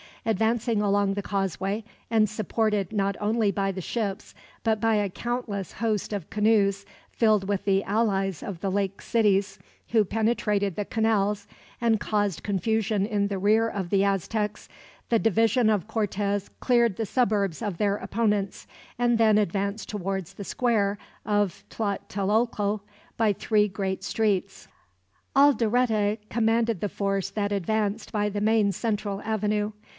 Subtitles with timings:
[0.25, 5.73] Advancing along the causeway, and supported not only by the ships, but by a countless
[5.73, 9.57] host of canoes filled with the allies of the lake cities,
[9.89, 11.47] who penetrated the canals,
[11.79, 14.69] and caused confusion in the rear of the Aztecs,
[15.09, 18.67] the division of Cortez cleared the suburbs of their opponents,
[18.99, 22.81] and then advanced towards the square of Tlatelolco
[23.17, 24.67] by three great streets.
[25.35, 29.71] Alderete commanded the force that advanced by the main central avenue.